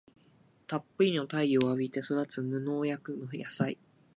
[0.65, 3.77] たっぷりの太陽を浴びて育つ無農薬の野菜